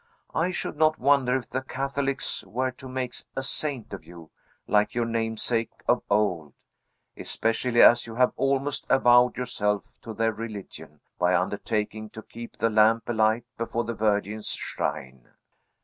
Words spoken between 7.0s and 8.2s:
especially as you